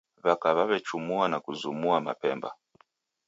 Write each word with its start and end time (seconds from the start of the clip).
W'aka 0.25 0.49
w'aw'echumua 0.55 1.25
na 1.31 1.37
kuzumua 1.45 1.97
mapemba 2.05 2.49